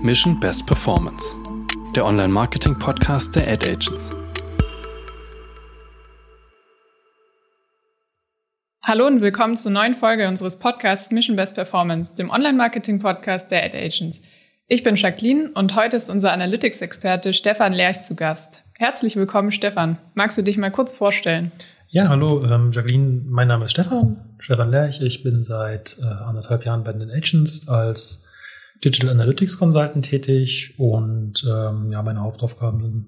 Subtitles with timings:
[0.00, 1.34] Mission Best Performance,
[1.96, 4.10] der Online-Marketing-Podcast der Ad Agents.
[8.80, 13.76] Hallo und willkommen zur neuen Folge unseres Podcasts Mission Best Performance, dem Online-Marketing-Podcast der Ad
[13.76, 14.22] Agents.
[14.68, 18.62] Ich bin Jacqueline und heute ist unser Analytics-Experte Stefan Lerch zu Gast.
[18.74, 19.98] Herzlich willkommen, Stefan.
[20.14, 21.50] Magst du dich mal kurz vorstellen?
[21.88, 23.22] Ja, hallo, ähm, Jacqueline.
[23.26, 25.00] Mein Name ist Stefan, Stefan Lerch.
[25.02, 28.27] Ich bin seit äh, anderthalb Jahren bei den Agents als
[28.84, 33.06] Digital Analytics Consultant tätig und ähm, ja, meine Hauptaufgaben sind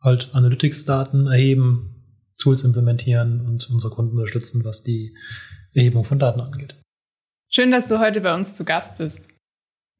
[0.00, 1.92] halt Analytics-Daten erheben,
[2.40, 5.16] Tools implementieren und unsere Kunden unterstützen, was die
[5.74, 6.74] Erhebung von Daten angeht.
[7.48, 9.28] Schön, dass du heute bei uns zu Gast bist.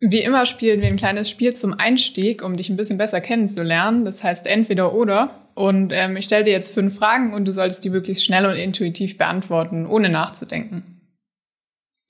[0.01, 4.05] Wie immer spielen wir ein kleines Spiel zum Einstieg, um dich ein bisschen besser kennenzulernen.
[4.05, 5.51] Das heißt entweder oder.
[5.55, 8.57] Und ähm, ich stelle dir jetzt fünf Fragen und du solltest die möglichst schnell und
[8.57, 11.01] intuitiv beantworten, ohne nachzudenken.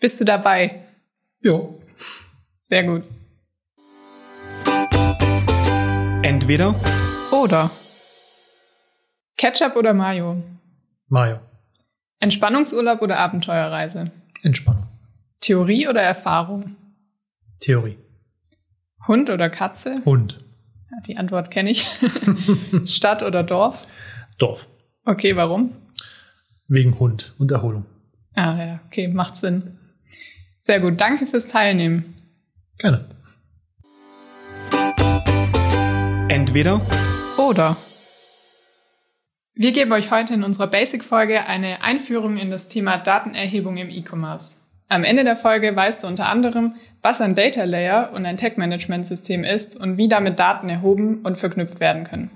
[0.00, 0.86] Bist du dabei?
[1.40, 1.80] Jo.
[2.72, 3.02] Sehr gut.
[6.22, 6.74] Entweder
[7.30, 7.70] Oder.
[9.36, 10.42] Ketchup oder Mayo?
[11.08, 11.40] Mayo.
[12.18, 14.10] Entspannungsurlaub oder Abenteuerreise?
[14.42, 14.86] Entspannung.
[15.40, 16.76] Theorie oder Erfahrung?
[17.60, 17.98] Theorie.
[19.06, 19.96] Hund oder Katze?
[20.06, 20.38] Hund.
[20.90, 21.86] Ja, die Antwort kenne ich.
[22.86, 23.86] Stadt oder Dorf?
[24.38, 24.66] Dorf.
[25.04, 25.72] Okay, warum?
[26.68, 27.84] Wegen Hund und Erholung.
[28.32, 29.76] Ah ja, okay, macht Sinn.
[30.60, 32.14] Sehr gut, danke fürs Teilnehmen.
[32.78, 33.12] Gerne.
[36.52, 36.80] entweder
[37.38, 37.76] Oder.
[39.54, 44.58] Wir geben euch heute in unserer Basic-Folge eine Einführung in das Thema Datenerhebung im E-Commerce.
[44.88, 49.44] Am Ende der Folge weißt du unter anderem, was ein Data Layer und ein Tech-Management-System
[49.44, 52.30] ist und wie damit Daten erhoben und verknüpft werden können.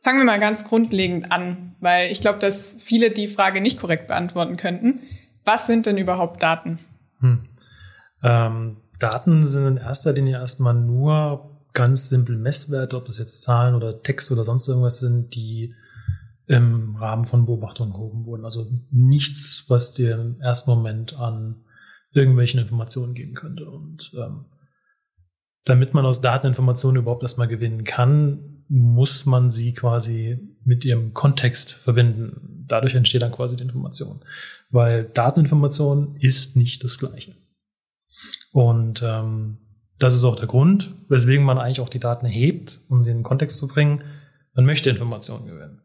[0.00, 4.08] Fangen wir mal ganz grundlegend an, weil ich glaube, dass viele die Frage nicht korrekt
[4.08, 5.00] beantworten könnten.
[5.44, 6.78] Was sind denn überhaupt Daten?
[7.20, 7.48] Hm.
[8.22, 13.74] Ähm, Daten sind in erster Linie erstmal nur ganz simple Messwerte, ob das jetzt Zahlen
[13.74, 15.74] oder Text oder sonst irgendwas sind, die
[16.46, 18.44] im Rahmen von Beobachtungen gehoben wurden.
[18.44, 21.64] Also nichts, was dir im ersten Moment an
[22.12, 23.70] irgendwelchen Informationen geben könnte.
[23.70, 24.46] Und ähm,
[25.64, 31.72] damit man aus Dateninformationen überhaupt erstmal gewinnen kann, muss man sie quasi mit ihrem Kontext
[31.72, 32.64] verbinden.
[32.68, 34.20] Dadurch entsteht dann quasi die Information.
[34.70, 37.34] Weil Dateninformation ist nicht das Gleiche.
[38.52, 39.58] Und ähm,
[39.98, 43.18] das ist auch der Grund, weswegen man eigentlich auch die Daten erhebt, um sie in
[43.18, 44.04] den Kontext zu bringen.
[44.54, 45.82] Man möchte Informationen gewinnen.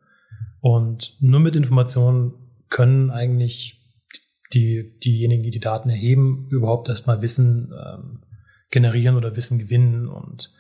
[0.62, 2.34] Und nur mit Informationen
[2.69, 3.81] können eigentlich
[4.53, 8.22] die, diejenigen, die die Daten erheben, überhaupt erstmal Wissen ähm,
[8.69, 10.07] generieren oder Wissen gewinnen.
[10.07, 10.53] Und,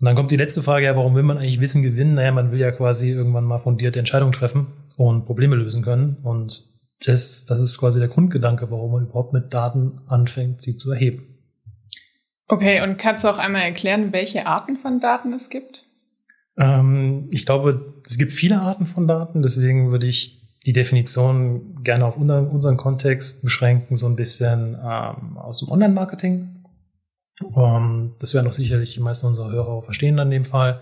[0.00, 2.14] und dann kommt die letzte Frage, ja, warum will man eigentlich Wissen gewinnen?
[2.14, 6.16] Naja, man will ja quasi irgendwann mal fundierte Entscheidungen treffen und Probleme lösen können.
[6.22, 6.64] Und
[7.04, 11.38] das, das ist quasi der Grundgedanke, warum man überhaupt mit Daten anfängt, sie zu erheben.
[12.48, 15.84] Okay, und kannst du auch einmal erklären, welche Arten von Daten es gibt?
[16.56, 22.06] Ähm, ich glaube, es gibt viele Arten von Daten, deswegen würde ich die Definition gerne
[22.06, 26.59] auf unseren Kontext beschränken, so ein bisschen ähm, aus dem Online-Marketing.
[27.56, 30.80] Ähm, das werden auch sicherlich die meisten unserer Hörer verstehen in dem Fall.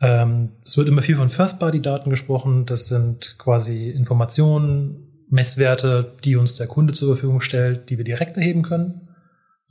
[0.00, 2.66] Ähm, es wird immer viel von First-Party-Daten gesprochen.
[2.66, 8.36] Das sind quasi Informationen, Messwerte, die uns der Kunde zur Verfügung stellt, die wir direkt
[8.36, 9.08] erheben können.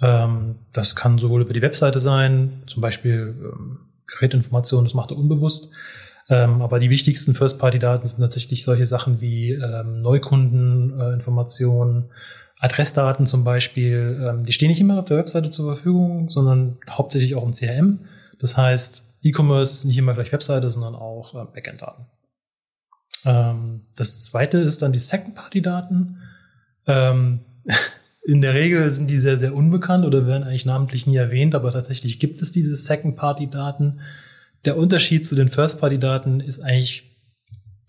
[0.02, 5.18] Ähm, das kann sowohl über die Webseite sein, zum Beispiel ähm, Gerätinformationen, das macht er
[5.18, 5.70] unbewusst.
[6.30, 12.12] Ähm, aber die wichtigsten First-Party-Daten sind tatsächlich solche Sachen wie ähm, Neukundeninformationen,
[12.64, 14.26] Adressdaten zum Beispiel.
[14.26, 18.00] Ähm, die stehen nicht immer auf der Webseite zur Verfügung, sondern hauptsächlich auch im CRM.
[18.40, 22.06] Das heißt, E-Commerce ist nicht immer gleich Webseite, sondern auch äh, Backend-Daten.
[23.26, 26.22] Ähm, das zweite ist dann die Second-Party-Daten.
[26.88, 27.42] Ähm,
[28.24, 31.74] in der Regel sind die sehr, sehr unbekannt oder werden eigentlich namentlich nie erwähnt, aber
[31.74, 34.00] tatsächlich gibt es diese Second-Party-Daten.
[34.64, 37.12] Der Unterschied zu den First-Party-Daten ist eigentlich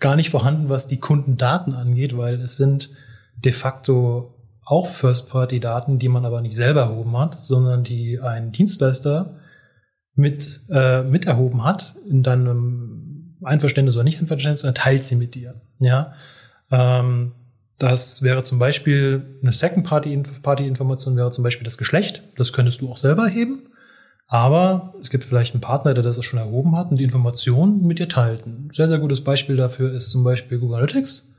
[0.00, 2.90] gar nicht vorhanden, was die Kundendaten angeht, weil es sind
[3.44, 4.33] de facto
[4.64, 9.36] auch First-Party-Daten, die man aber nicht selber erhoben hat, sondern die ein Dienstleister
[10.14, 15.16] mit, äh, mit erhoben hat, in deinem Einverständnis oder nicht Einverständnis, und er teilt sie
[15.16, 15.54] mit dir.
[15.80, 16.14] Ja.
[16.70, 17.32] Ähm,
[17.78, 22.22] das wäre zum Beispiel eine Second-Party-Information, wäre zum Beispiel das Geschlecht.
[22.36, 23.68] Das könntest du auch selber erheben.
[24.26, 27.98] Aber es gibt vielleicht einen Partner, der das schon erhoben hat und die Informationen mit
[27.98, 28.46] dir teilt.
[28.46, 31.33] Ein sehr, sehr gutes Beispiel dafür ist zum Beispiel Google Analytics.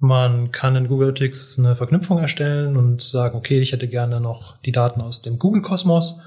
[0.00, 4.60] Man kann in Google Analytics eine Verknüpfung erstellen und sagen, okay, ich hätte gerne noch
[4.62, 6.20] die Daten aus dem Google-Kosmos.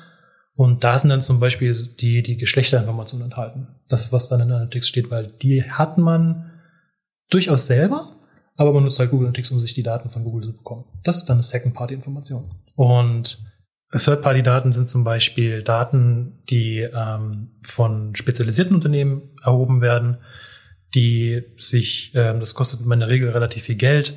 [0.56, 3.68] Und da sind dann zum Beispiel die, die Geschlechterinformationen enthalten.
[3.88, 6.52] Das, was dann in Analytics steht, weil die hat man
[7.30, 8.10] durchaus selber,
[8.58, 10.84] aber man nutzt halt Google Analytics, um sich die Daten von Google zu bekommen.
[11.04, 12.52] Das ist dann eine Second-Party-Information.
[12.76, 13.40] Und
[13.92, 20.18] Third-Party-Daten sind zum Beispiel Daten, die ähm, von spezialisierten Unternehmen erhoben werden,
[20.94, 24.14] die sich, ähm, das kostet in der Regel relativ viel Geld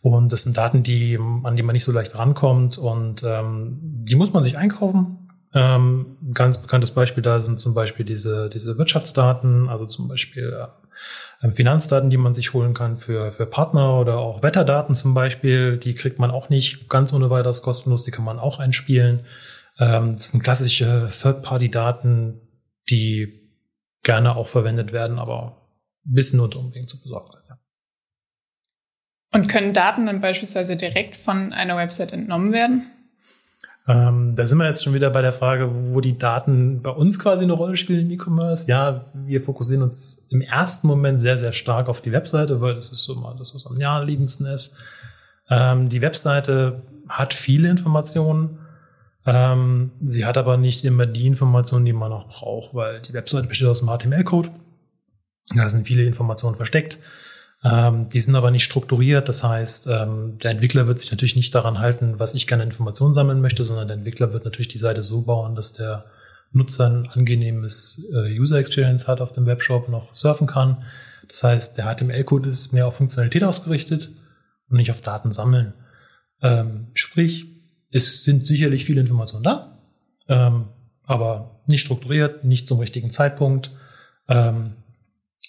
[0.00, 4.16] und das sind Daten, die, an die man nicht so leicht rankommt und ähm, die
[4.16, 5.28] muss man sich einkaufen.
[5.54, 10.54] Ähm, ganz bekanntes Beispiel da sind zum Beispiel diese, diese Wirtschaftsdaten, also zum Beispiel
[11.40, 15.78] äh, Finanzdaten, die man sich holen kann für, für Partner oder auch Wetterdaten zum Beispiel.
[15.78, 19.22] Die kriegt man auch nicht ganz ohne weiteres kostenlos, die kann man auch einspielen.
[19.78, 22.40] Ähm, das sind klassische Third-Party-Daten,
[22.90, 23.50] die
[24.02, 25.67] gerne auch verwendet werden, aber
[26.04, 27.30] bisschen unter Umwegen zu besorgen.
[29.32, 32.86] Und können Daten dann beispielsweise direkt von einer Website entnommen werden?
[33.86, 37.18] Ähm, da sind wir jetzt schon wieder bei der Frage, wo die Daten bei uns
[37.18, 38.68] quasi eine Rolle spielen im E-Commerce.
[38.68, 42.90] Ja, wir fokussieren uns im ersten Moment sehr, sehr stark auf die Webseite, weil das
[42.90, 44.76] ist so mal das, was am naheliegendsten ist.
[45.50, 48.58] Ähm, die Webseite hat viele Informationen.
[49.24, 53.46] Ähm, sie hat aber nicht immer die Informationen, die man auch braucht, weil die Webseite
[53.46, 54.50] besteht aus einem HTML-Code.
[55.54, 56.98] Da sind viele Informationen versteckt.
[57.64, 59.28] Ähm, die sind aber nicht strukturiert.
[59.28, 63.14] Das heißt, ähm, der Entwickler wird sich natürlich nicht daran halten, was ich gerne Informationen
[63.14, 66.04] sammeln möchte, sondern der Entwickler wird natürlich die Seite so bauen, dass der
[66.52, 70.84] Nutzer ein angenehmes äh, User Experience hat auf dem Webshop, noch surfen kann.
[71.28, 74.10] Das heißt, der HTML-Code ist mehr auf Funktionalität ausgerichtet
[74.70, 75.74] und nicht auf Daten sammeln.
[76.40, 77.46] Ähm, sprich,
[77.90, 79.78] es sind sicherlich viele Informationen da,
[80.28, 80.68] ähm,
[81.04, 83.70] aber nicht strukturiert, nicht zum richtigen Zeitpunkt.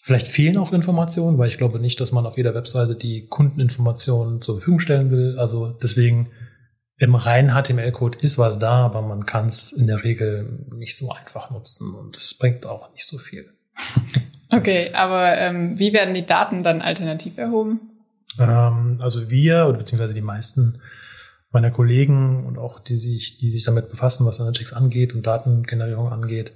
[0.09, 4.41] Vielleicht fehlen auch Informationen, weil ich glaube nicht, dass man auf jeder Webseite die Kundeninformationen
[4.41, 5.37] zur Verfügung stellen will.
[5.37, 6.31] Also deswegen
[6.97, 11.11] im reinen HTML-Code ist was da, aber man kann es in der Regel nicht so
[11.11, 13.45] einfach nutzen und es bringt auch nicht so viel.
[14.51, 17.81] Okay, aber ähm, wie werden die Daten dann alternativ erhoben?
[18.39, 20.81] Ähm, also wir oder beziehungsweise die meisten
[21.51, 26.11] meiner Kollegen und auch die sich, die sich damit befassen, was Analytics angeht und Datengenerierung
[26.11, 26.51] angeht,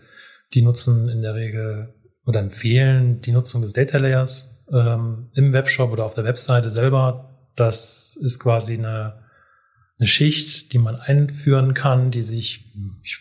[0.56, 1.94] die nutzen in der Regel
[2.26, 7.30] oder empfehlen die Nutzung des Data Layers ähm, im Webshop oder auf der Webseite selber.
[7.56, 9.24] Das ist quasi eine,
[10.00, 12.74] eine Schicht, die man einführen kann, die sich,
[13.04, 13.20] ich,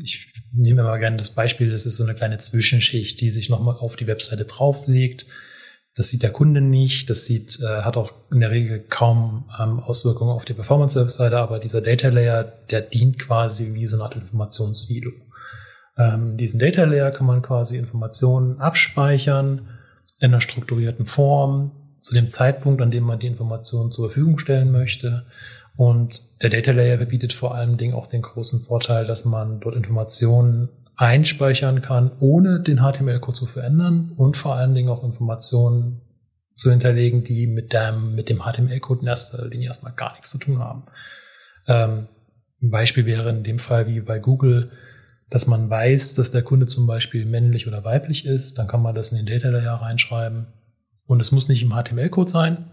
[0.00, 3.76] ich nehme immer gerne das Beispiel, das ist so eine kleine Zwischenschicht, die sich nochmal
[3.76, 5.26] auf die Webseite drauflegt.
[5.94, 9.80] Das sieht der Kunde nicht, das sieht, äh, hat auch in der Regel kaum ähm,
[9.80, 13.96] Auswirkungen auf die Performance der Webseite, aber dieser Data Layer, der dient quasi wie so
[13.96, 15.10] eine Art Informationssilo.
[15.98, 19.68] Ähm, diesen Data Layer kann man quasi Informationen abspeichern
[20.20, 24.70] in einer strukturierten Form zu dem Zeitpunkt, an dem man die Informationen zur Verfügung stellen
[24.70, 25.26] möchte.
[25.76, 29.76] Und der Data Layer bietet vor allem Dingen auch den großen Vorteil, dass man dort
[29.76, 36.00] Informationen einspeichern kann, ohne den HTML-Code zu verändern und vor allen Dingen auch Informationen
[36.54, 40.38] zu hinterlegen, die mit dem, mit dem HTML-Code in erster Linie erstmal gar nichts zu
[40.38, 40.84] tun haben.
[41.66, 42.06] Ähm,
[42.62, 44.70] ein Beispiel wäre in dem Fall wie bei Google
[45.30, 48.94] dass man weiß, dass der Kunde zum Beispiel männlich oder weiblich ist, dann kann man
[48.94, 50.46] das in den Data Layer reinschreiben.
[51.06, 52.70] Und es muss nicht im HTML-Code sein.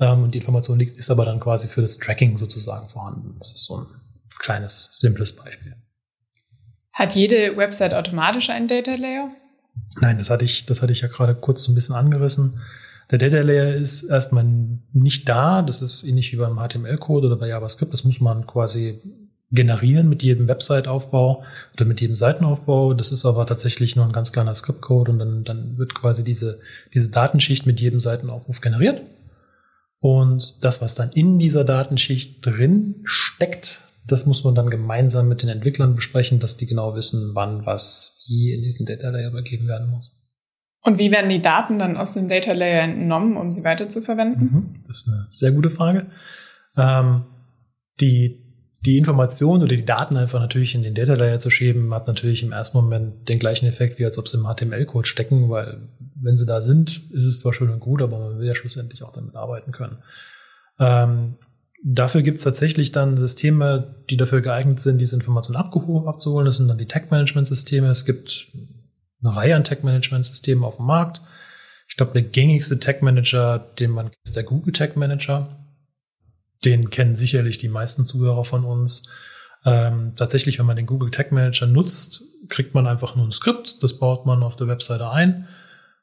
[0.00, 3.36] Ähm, und die Information liegt, ist aber dann quasi für das Tracking sozusagen vorhanden.
[3.38, 3.86] Das ist so ein
[4.38, 5.76] kleines, simples Beispiel.
[6.92, 9.30] Hat jede Website automatisch einen Data Layer?
[10.00, 12.60] Nein, das hatte ich, das hatte ich ja gerade kurz so ein bisschen angerissen.
[13.10, 14.44] Der Data Layer ist erstmal
[14.92, 15.62] nicht da.
[15.62, 17.92] Das ist ähnlich wie beim HTML-Code oder bei JavaScript.
[17.92, 19.00] Das muss man quasi
[19.54, 21.44] generieren mit jedem Website-Aufbau
[21.74, 22.94] oder mit jedem Seitenaufbau.
[22.94, 26.60] Das ist aber tatsächlich nur ein ganz kleiner Script-Code und dann, dann wird quasi diese,
[26.92, 29.02] diese Datenschicht mit jedem Seitenaufruf generiert.
[30.00, 35.42] Und das, was dann in dieser Datenschicht drin steckt, das muss man dann gemeinsam mit
[35.42, 39.66] den Entwicklern besprechen, dass die genau wissen, wann was wie in diesen Data Layer übergeben
[39.66, 40.12] werden muss.
[40.82, 44.02] Und wie werden die Daten dann aus dem Data Layer entnommen, um sie weiter zu
[44.02, 44.44] verwenden?
[44.44, 46.06] Mhm, das ist eine sehr gute Frage.
[46.76, 47.22] Ähm,
[48.00, 48.43] die
[48.84, 52.42] die Informationen oder die Daten einfach natürlich in den Data Layer zu schieben, hat natürlich
[52.42, 55.88] im ersten Moment den gleichen Effekt, wie als ob sie im HTML-Code stecken, weil
[56.20, 59.02] wenn sie da sind, ist es zwar schön und gut, aber man will ja schlussendlich
[59.02, 59.98] auch damit arbeiten können.
[60.78, 61.36] Ähm,
[61.82, 66.44] dafür gibt es tatsächlich dann Systeme, die dafür geeignet sind, diese Informationen abzuholen.
[66.44, 67.88] Das sind dann die Tag-Management-Systeme.
[67.88, 68.48] Es gibt
[69.22, 71.22] eine Reihe an Tag-Management-Systemen auf dem Markt.
[71.88, 75.63] Ich glaube, der gängigste Tag-Manager, den man kennt, ist der Google Tag Manager
[76.64, 79.04] den kennen sicherlich die meisten Zuhörer von uns.
[79.64, 83.82] Ähm, tatsächlich, wenn man den Google Tag Manager nutzt, kriegt man einfach nur ein Skript,
[83.82, 85.48] das baut man auf der Webseite ein.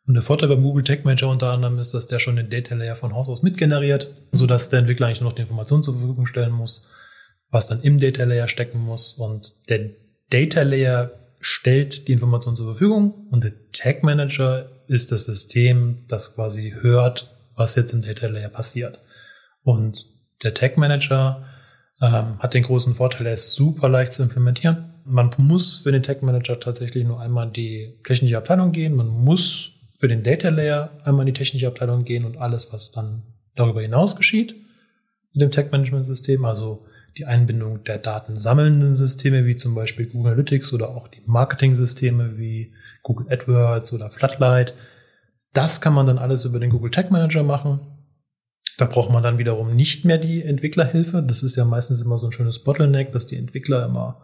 [0.08, 2.74] Und der Vorteil beim Google Tag Manager unter anderem ist, dass der schon den Data
[2.74, 6.26] Layer von Haus aus mitgeneriert, sodass der Entwickler eigentlich nur noch die Informationen zur Verfügung
[6.26, 6.90] stellen muss,
[7.50, 9.14] was dann im Data Layer stecken muss.
[9.14, 9.92] Und der
[10.30, 16.36] Data Layer stellt die Informationen zur Verfügung und der Tag Manager ist das System, das
[16.36, 19.00] quasi hört, was jetzt im Data Layer passiert.
[19.64, 20.06] Und
[20.44, 21.44] der Tag Manager
[22.02, 24.94] ähm, hat den großen Vorteil, er ist super leicht zu implementieren.
[25.06, 28.96] Man muss für den Tag Manager tatsächlich nur einmal in die technische Abteilung gehen.
[28.96, 32.92] Man muss für den Data Layer einmal in die technische Abteilung gehen und alles, was
[32.92, 33.24] dann
[33.56, 34.56] darüber hinaus geschieht
[35.34, 36.86] mit dem Tag Management System, also
[37.18, 42.74] die Einbindung der datensammelnden Systeme wie zum Beispiel Google Analytics oder auch die Marketing-Systeme wie
[43.04, 44.74] Google AdWords oder Floodlight.
[45.54, 47.80] Das kann man dann alles über den Google Tag Manager machen.
[48.78, 51.22] Da braucht man dann wiederum nicht mehr die Entwicklerhilfe.
[51.22, 54.22] Das ist ja meistens immer so ein schönes Bottleneck, dass die Entwickler immer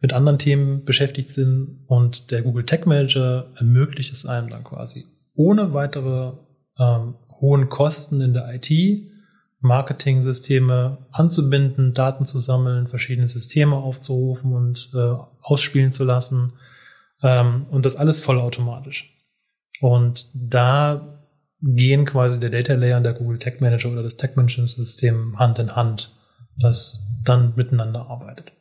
[0.00, 5.06] mit anderen Themen beschäftigt sind und der Google Tag Manager ermöglicht es einem dann quasi
[5.34, 6.32] ohne weitere
[6.78, 8.70] ähm, hohen Kosten in der IT
[9.60, 16.52] Marketing-Systeme anzubinden, Daten zu sammeln, verschiedene Systeme aufzurufen und äh, ausspielen zu lassen
[17.22, 19.16] ähm, und das alles vollautomatisch.
[19.80, 21.17] Und da
[21.60, 25.38] gehen quasi der Data Layer und der Google Tag Manager oder das Tag Management System
[25.38, 26.14] Hand in Hand,
[26.58, 28.52] das dann miteinander arbeitet.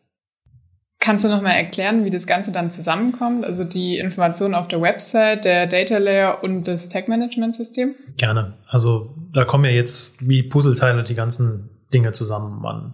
[0.99, 3.45] Kannst du nochmal erklären, wie das Ganze dann zusammenkommt?
[3.45, 7.93] Also die Informationen auf der Website, der Data Layer und das Tag Management System?
[8.17, 8.55] Gerne.
[8.67, 12.59] Also da kommen ja jetzt wie Puzzleteile die ganzen Dinge zusammen.
[12.61, 12.93] Man,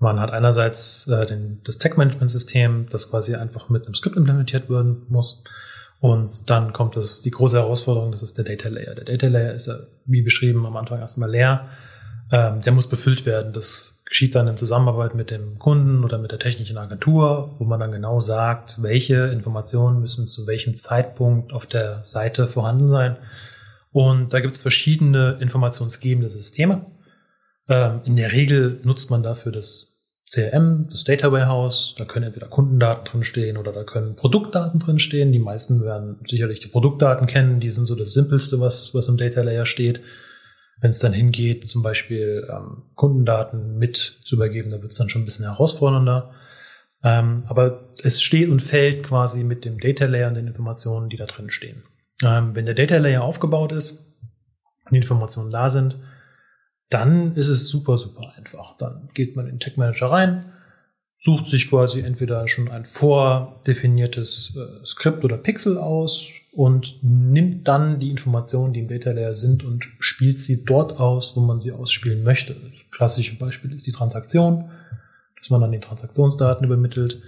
[0.00, 4.16] man hat einerseits äh, den, das Tag Management System, das quasi einfach mit einem Skript
[4.16, 5.44] implementiert werden muss.
[6.00, 8.94] Und dann kommt das, die große Herausforderung, das ist der Data Layer.
[8.94, 9.76] Der Data Layer ist ja,
[10.06, 11.68] wie beschrieben, am Anfang erstmal leer.
[12.32, 13.52] Ähm, der muss befüllt werden.
[13.52, 17.80] Das geschieht dann in Zusammenarbeit mit dem Kunden oder mit der technischen Agentur, wo man
[17.80, 23.16] dann genau sagt, welche Informationen müssen zu welchem Zeitpunkt auf der Seite vorhanden sein.
[23.92, 26.86] Und da gibt es verschiedene informationsgebende Systeme.
[27.68, 29.89] Ähm, in der Regel nutzt man dafür das
[30.32, 35.32] CRM, das Data Warehouse, da können entweder Kundendaten drinstehen oder da können Produktdaten drinstehen.
[35.32, 39.16] Die meisten werden sicherlich die Produktdaten kennen, die sind so das Simpelste, was, was im
[39.16, 40.00] Data Layer steht.
[40.80, 45.08] Wenn es dann hingeht, zum Beispiel ähm, Kundendaten mit zu übergeben, da wird es dann
[45.08, 46.30] schon ein bisschen herausfordernder.
[47.02, 51.16] Ähm, aber es steht und fällt quasi mit dem Data Layer und den Informationen, die
[51.16, 51.82] da drin stehen.
[52.22, 54.20] Ähm, wenn der Data Layer aufgebaut ist
[54.84, 55.96] und die Informationen da sind,
[56.90, 58.76] dann ist es super, super einfach.
[58.76, 60.44] Dann geht man in Tech Manager rein,
[61.16, 68.00] sucht sich quasi entweder schon ein vordefiniertes äh, Skript oder Pixel aus und nimmt dann
[68.00, 71.72] die Informationen, die im Data Layer sind und spielt sie dort aus, wo man sie
[71.72, 72.54] ausspielen möchte.
[72.54, 74.70] Das klassische Beispiel ist die Transaktion,
[75.38, 77.22] dass man dann die Transaktionsdaten übermittelt.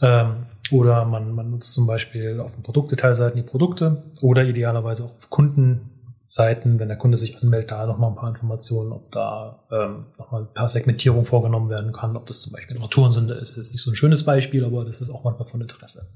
[0.00, 5.30] Ähm, oder man, man nutzt zum Beispiel auf den Produktdetailseiten die Produkte oder idealerweise auf
[5.30, 5.97] Kunden
[6.30, 10.42] Seiten, wenn der Kunde sich anmeldet, da nochmal ein paar Informationen, ob da ähm, nochmal
[10.42, 13.56] ein paar Segmentierung vorgenommen werden kann, ob das zum Beispiel eine Retoursünde ist.
[13.56, 16.06] Das ist nicht so ein schönes Beispiel, aber das ist auch manchmal von Interesse.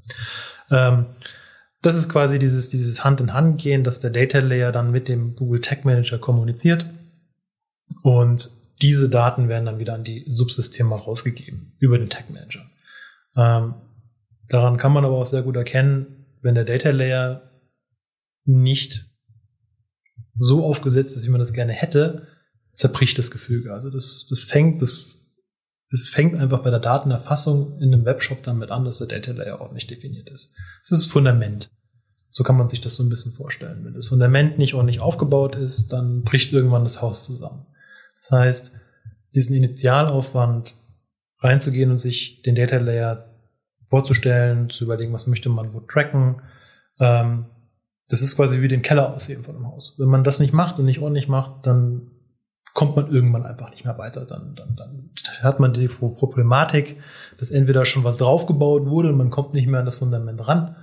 [0.71, 1.07] Ähm,
[1.81, 5.87] das ist quasi dieses, dieses Hand-in-Hand-Gehen, dass der Data Layer dann mit dem Google Tag
[5.87, 6.85] Manager kommuniziert
[8.02, 8.50] und
[8.83, 12.61] diese Daten werden dann wieder an die Subsysteme rausgegeben über den Tag Manager.
[13.35, 13.76] Ähm,
[14.50, 17.50] daran kann man aber auch sehr gut erkennen, wenn der Data Layer
[18.45, 19.12] nicht
[20.35, 22.27] so aufgesetzt ist, wie man das gerne hätte,
[22.75, 23.73] zerbricht das Gefüge.
[23.73, 25.17] Also das, das fängt, das,
[25.91, 29.61] das fängt einfach bei der Datenerfassung in einem Webshop damit an, dass der Data Layer
[29.61, 30.55] ordentlich definiert ist.
[30.83, 31.71] Das ist das Fundament.
[32.31, 33.85] So kann man sich das so ein bisschen vorstellen.
[33.85, 37.67] Wenn das Fundament nicht ordentlich aufgebaut ist, dann bricht irgendwann das Haus zusammen.
[38.21, 38.73] Das heißt,
[39.35, 40.75] diesen Initialaufwand
[41.41, 43.29] reinzugehen und sich den Data Layer
[43.91, 46.41] vorzustellen, zu überlegen, was möchte man wo tracken,
[46.99, 47.47] ähm,
[48.12, 49.95] das ist quasi wie den Keller ausheben von einem Haus.
[49.97, 52.11] Wenn man das nicht macht und nicht ordentlich macht, dann
[52.75, 54.26] kommt man irgendwann einfach nicht mehr weiter.
[54.26, 57.00] Dann, dann, dann hat man die Problematik,
[57.38, 60.76] dass entweder schon was draufgebaut wurde und man kommt nicht mehr an das Fundament ran.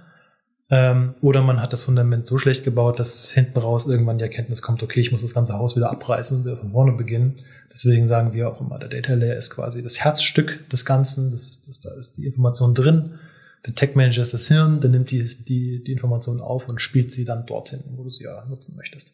[0.72, 4.64] Ähm, oder man hat das Fundament so schlecht gebaut, dass hinten raus irgendwann die Erkenntnis
[4.64, 7.36] kommt, okay, ich muss das ganze Haus wieder abreißen und wieder von vorne beginnen.
[7.72, 11.30] Deswegen sagen wir auch immer, der Data Layer ist quasi das Herzstück des Ganzen.
[11.30, 13.20] Das, das, da ist die Information drin.
[13.66, 17.12] Der Tech Manager ist das Hirn, der nimmt die, die, die Informationen auf und spielt
[17.12, 19.14] sie dann dorthin, wo du sie ja nutzen möchtest.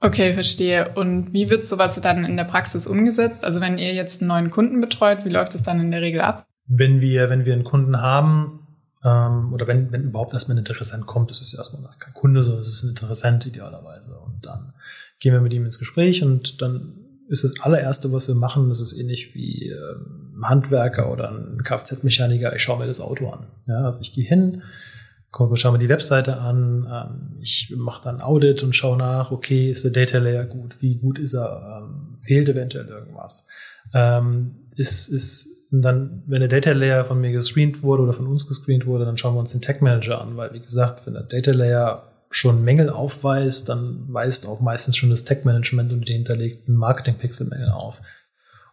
[0.00, 0.94] Okay, verstehe.
[0.94, 3.44] Und wie wird sowas dann in der Praxis umgesetzt?
[3.44, 6.20] Also wenn ihr jetzt einen neuen Kunden betreut, wie läuft es dann in der Regel
[6.20, 6.46] ab?
[6.66, 8.66] Wenn wir, wenn wir einen Kunden haben,
[9.04, 12.60] ähm, oder wenn, wenn überhaupt erstmal ein Interessent kommt, das ist erstmal kein Kunde, sondern
[12.60, 14.18] es ist ein Interessent idealerweise.
[14.18, 14.74] Und dann
[15.18, 16.94] gehen wir mit ihm ins Gespräch und dann
[17.28, 22.54] ist das allererste, was wir machen, das ist ähnlich wie ähm, Handwerker oder ein Kfz-Mechaniker.
[22.54, 23.46] Ich schaue mir das Auto an.
[23.66, 24.62] Ja, also ich gehe hin,
[25.32, 29.84] schaue mir die Webseite an, ähm, ich mache dann Audit und schaue nach, okay, ist
[29.84, 30.76] der Data Layer gut?
[30.80, 31.82] Wie gut ist er?
[31.82, 33.48] Ähm, fehlt eventuell irgendwas?
[34.74, 38.46] ist, ist und dann, wenn der Data Layer von mir gescreent wurde oder von uns
[38.46, 41.24] gescreent wurde, dann schauen wir uns den Tag Manager an, weil wie gesagt, wenn der
[41.24, 46.76] Data Layer schon Mängel aufweist, dann weist auch meistens schon das Tech-Management und die hinterlegten
[46.76, 48.00] Marketing-Pixel-Mängel auf.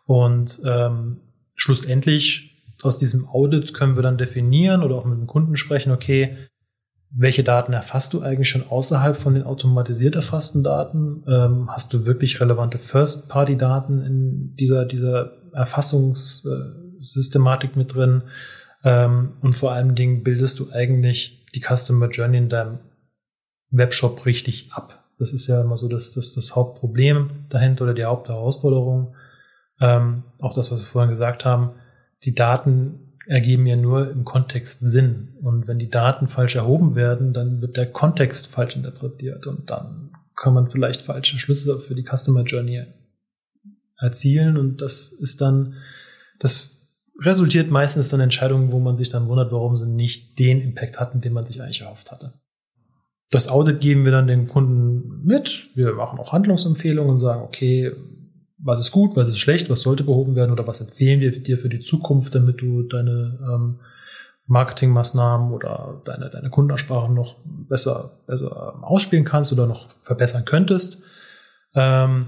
[0.06, 1.22] Und ähm,
[1.56, 2.50] schlussendlich
[2.82, 6.38] aus diesem Audit können wir dann definieren oder auch mit dem Kunden sprechen, okay,
[7.16, 11.24] welche Daten erfasst du eigentlich schon außerhalb von den automatisiert erfassten Daten?
[11.28, 18.24] Ähm, hast du wirklich relevante First-Party-Daten in dieser, dieser Erfassungssystematik mit drin?
[18.84, 22.80] Ähm, und vor allen Dingen bildest du eigentlich die Customer Journey in deinem
[23.70, 25.04] Webshop richtig ab.
[25.20, 29.14] Das ist ja immer so das, das, das Hauptproblem dahinter oder die Hauptherausforderung.
[29.84, 31.72] Ähm, auch das, was wir vorhin gesagt haben,
[32.24, 35.36] die Daten ergeben ja nur im Kontext Sinn.
[35.42, 40.12] Und wenn die Daten falsch erhoben werden, dann wird der Kontext falsch interpretiert und dann
[40.36, 42.86] kann man vielleicht falsche Schlüsse für die Customer Journey
[44.00, 45.76] erzielen und das ist dann,
[46.40, 46.72] das
[47.22, 51.20] resultiert meistens dann Entscheidungen, wo man sich dann wundert, warum sie nicht den Impact hatten,
[51.20, 52.34] den man sich eigentlich erhofft hatte.
[53.30, 55.70] Das Audit geben wir dann den Kunden mit.
[55.76, 57.92] Wir machen auch Handlungsempfehlungen und sagen, okay,
[58.64, 61.58] was ist gut, was ist schlecht, was sollte behoben werden oder was empfehlen wir dir
[61.58, 63.80] für die Zukunft, damit du deine ähm,
[64.48, 71.00] Marketingmaßnahmen oder deine, deine Kundenansprache noch besser, besser ausspielen kannst oder noch verbessern könntest.
[71.76, 72.28] Ähm,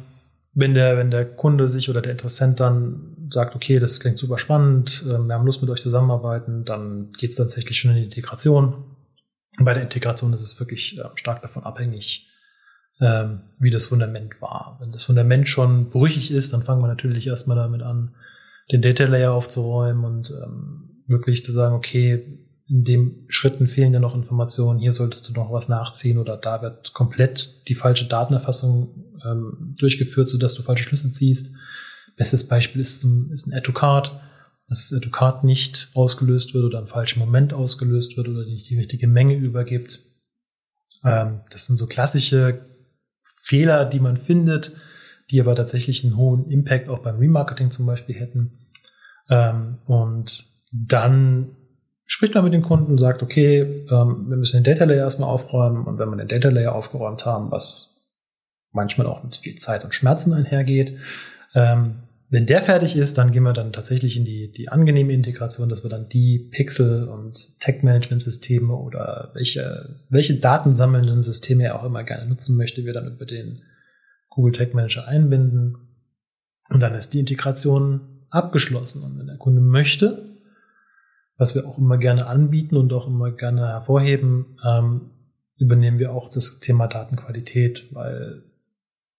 [0.53, 4.37] wenn der, wenn der Kunde sich oder der Interessent dann sagt, okay, das klingt super
[4.37, 8.03] spannend, äh, wir haben Lust mit euch zusammenarbeiten, dann geht es tatsächlich schon in die
[8.03, 8.73] Integration.
[9.59, 12.29] Bei der Integration ist es wirklich äh, stark davon abhängig,
[13.01, 14.77] ähm, wie das Fundament war.
[14.79, 18.15] Wenn das Fundament schon brüchig ist, dann fangen wir natürlich erstmal damit an,
[18.71, 23.99] den Data Layer aufzuräumen und ähm, wirklich zu sagen, okay, in dem Schritten fehlen ja
[23.99, 29.19] noch Informationen, hier solltest du noch was nachziehen oder da wird komplett die falsche Datenerfassung
[29.23, 31.51] ähm, durchgeführt, sodass du falsche Schlüsse ziehst.
[32.15, 34.19] Bestes Beispiel ist, ist ein Add-to-Card,
[34.67, 38.77] dass das Add-to-Card nicht ausgelöst wird oder im falschen Moment ausgelöst wird oder nicht die
[38.77, 39.99] richtige Menge übergibt.
[41.03, 42.65] Ähm, das sind so klassische
[43.45, 44.71] Fehler, die man findet,
[45.29, 48.57] die aber tatsächlich einen hohen Impact auch beim Remarketing zum Beispiel hätten.
[49.29, 51.55] Ähm, und dann
[52.07, 55.29] spricht man mit dem Kunden und sagt, okay, ähm, wir müssen den Data Layer erstmal
[55.29, 58.13] aufräumen und wenn wir den Data Layer aufgeräumt haben, was
[58.71, 60.97] manchmal auch mit viel Zeit und Schmerzen einhergeht,
[61.53, 65.69] ähm, wenn der fertig ist, dann gehen wir dann tatsächlich in die, die angenehme Integration,
[65.69, 72.03] dass wir dann die Pixel- und Tech-Management-Systeme oder welche, welche datensammelnden Systeme er auch immer
[72.03, 73.61] gerne nutzen möchte, wir dann über den
[74.29, 75.77] Google Tech Manager einbinden.
[76.71, 79.03] Und dann ist die Integration abgeschlossen.
[79.03, 80.35] Und wenn der Kunde möchte,
[81.37, 85.11] was wir auch immer gerne anbieten und auch immer gerne hervorheben, ähm,
[85.57, 88.43] übernehmen wir auch das Thema Datenqualität, weil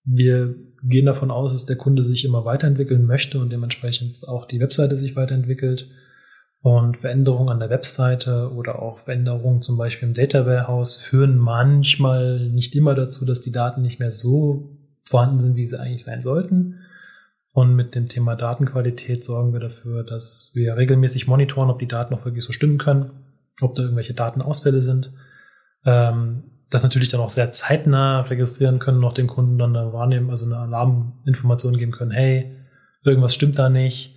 [0.06, 4.60] wir gehen davon aus, dass der Kunde sich immer weiterentwickeln möchte und dementsprechend auch die
[4.60, 5.88] Webseite sich weiterentwickelt.
[6.62, 12.48] Und Veränderungen an der Webseite oder auch Veränderungen zum Beispiel im Data Warehouse führen manchmal
[12.48, 14.70] nicht immer dazu, dass die Daten nicht mehr so
[15.02, 16.80] vorhanden sind, wie sie eigentlich sein sollten.
[17.52, 22.14] Und mit dem Thema Datenqualität sorgen wir dafür, dass wir regelmäßig monitoren, ob die Daten
[22.14, 23.10] auch wirklich so stimmen können,
[23.60, 25.10] ob da irgendwelche Datenausfälle sind.
[25.84, 30.44] Ähm, das natürlich dann auch sehr zeitnah registrieren können, noch dem Kunden dann Wahrnehmen, also
[30.44, 32.56] eine Alarminformation geben können, hey,
[33.04, 34.16] irgendwas stimmt da nicht.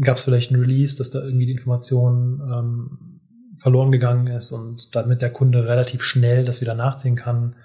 [0.00, 3.20] Gab es vielleicht ein Release, dass da irgendwie die Information ähm,
[3.56, 7.56] verloren gegangen ist und damit der Kunde relativ schnell das wieder nachziehen kann,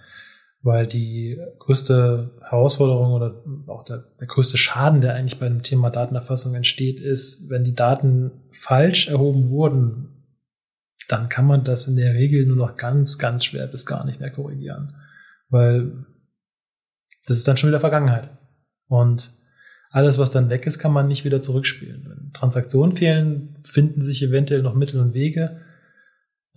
[0.62, 5.91] weil die größte Herausforderung oder auch der, der größte Schaden, der eigentlich bei dem Thema
[5.91, 10.14] Datenerfassung entsteht, ist, wenn die Daten falsch erhoben wurden,
[11.08, 14.20] dann kann man das in der Regel nur noch ganz, ganz schwer bis gar nicht
[14.20, 14.96] mehr korrigieren.
[15.50, 16.06] Weil
[17.28, 18.30] das ist dann schon wieder Vergangenheit.
[18.88, 19.32] Und
[19.91, 22.06] alles, was dann weg ist, kann man nicht wieder zurückspielen.
[22.08, 25.62] Wenn Transaktionen fehlen, finden sich eventuell noch Mittel und Wege.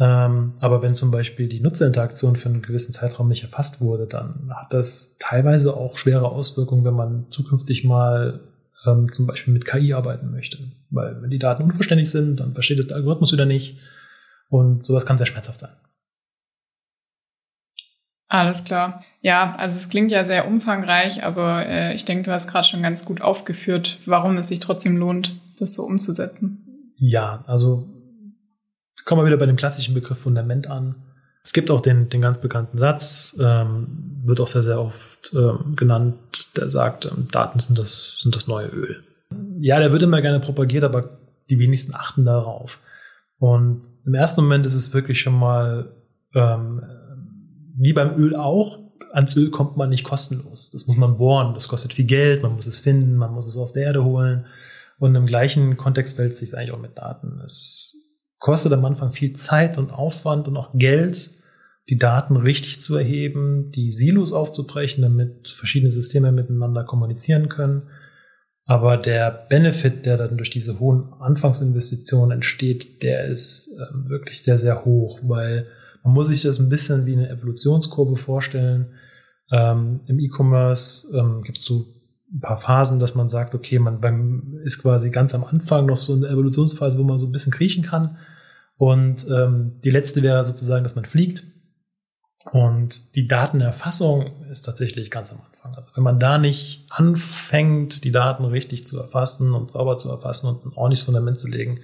[0.01, 4.51] Ähm, aber wenn zum Beispiel die Nutzerinteraktion für einen gewissen Zeitraum nicht erfasst wurde, dann
[4.55, 8.41] hat das teilweise auch schwere Auswirkungen, wenn man zukünftig mal
[8.87, 10.59] ähm, zum Beispiel mit KI arbeiten möchte.
[10.91, 13.79] Weil wenn die Daten unvollständig sind, dann versteht es der Algorithmus wieder nicht
[14.49, 15.71] und sowas kann sehr schmerzhaft sein.
[18.29, 19.05] Alles klar.
[19.21, 22.83] Ja, also es klingt ja sehr umfangreich, aber äh, ich denke, du hast gerade schon
[22.83, 26.93] ganz gut aufgeführt, warum es sich trotzdem lohnt, das so umzusetzen.
[26.99, 27.89] Ja, also
[29.05, 30.97] kommen wir wieder bei dem klassischen Begriff Fundament an.
[31.43, 35.75] Es gibt auch den, den ganz bekannten Satz, ähm, wird auch sehr, sehr oft ähm,
[35.77, 39.03] genannt, der sagt, ähm, Daten sind das, sind das neue Öl.
[39.61, 42.81] Ja, der wird immer gerne propagiert, aber die wenigsten achten darauf.
[43.39, 45.93] Und im ersten Moment ist es wirklich schon mal
[46.35, 46.83] ähm,
[47.77, 48.79] wie beim Öl auch.
[49.13, 50.71] Ans Öl kommt man nicht kostenlos.
[50.71, 51.53] Das muss man bohren.
[51.53, 52.43] Das kostet viel Geld.
[52.43, 53.17] Man muss es finden.
[53.17, 54.47] Man muss es aus der Erde holen.
[54.99, 57.43] Und im gleichen Kontext fällt es sich eigentlich auch mit Daten.
[57.45, 57.97] Es
[58.39, 61.31] kostet am Anfang viel Zeit und Aufwand und auch Geld,
[61.91, 67.83] die Daten richtig zu erheben, die Silos aufzubrechen, damit verschiedene Systeme miteinander kommunizieren können.
[68.69, 74.59] Aber der Benefit, der dann durch diese hohen Anfangsinvestitionen entsteht, der ist äh, wirklich sehr,
[74.59, 75.67] sehr hoch, weil
[76.05, 78.93] man muss sich das ein bisschen wie eine Evolutionskurve vorstellen.
[79.51, 81.87] Ähm, Im E-Commerce ähm, gibt es so
[82.31, 85.97] ein paar Phasen, dass man sagt, okay, man beim, ist quasi ganz am Anfang noch
[85.97, 88.19] so eine Evolutionsphase, wo man so ein bisschen kriechen kann.
[88.77, 91.43] Und ähm, die letzte wäre sozusagen, dass man fliegt.
[92.53, 95.58] Und die Datenerfassung ist tatsächlich ganz am Anfang.
[95.77, 100.49] Also wenn man da nicht anfängt, die Daten richtig zu erfassen und sauber zu erfassen
[100.49, 101.81] und ein ordentliches Fundament zu legen,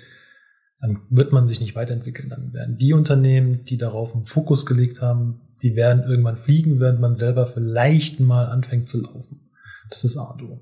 [0.80, 2.28] dann wird man sich nicht weiterentwickeln.
[2.28, 7.00] Dann werden die Unternehmen, die darauf einen Fokus gelegt haben, die werden irgendwann fliegen, während
[7.00, 9.50] man selber vielleicht mal anfängt zu laufen.
[9.88, 10.60] Das ist Arduino.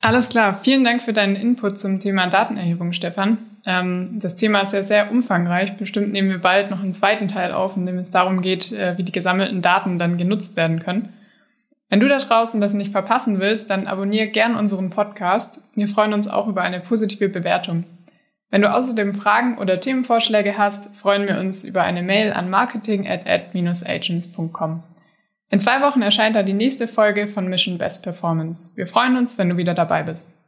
[0.00, 0.54] Alles klar.
[0.54, 3.38] Vielen Dank für deinen Input zum Thema Datenerhebung, Stefan.
[3.66, 5.76] Ähm, das Thema ist ja sehr umfangreich.
[5.76, 8.96] Bestimmt nehmen wir bald noch einen zweiten Teil auf, in dem es darum geht, äh,
[8.96, 11.10] wie die gesammelten Daten dann genutzt werden können.
[11.90, 15.62] Wenn du da draußen das nicht verpassen willst, dann abonniere gern unseren Podcast.
[15.74, 17.84] Wir freuen uns auch über eine positive Bewertung.
[18.48, 23.08] Wenn du außerdem Fragen oder Themenvorschläge hast, freuen wir uns über eine Mail an marketing
[23.08, 24.82] at ad-agents.com.
[25.50, 28.76] In zwei Wochen erscheint da die nächste Folge von Mission Best Performance.
[28.76, 30.39] Wir freuen uns, wenn du wieder dabei bist.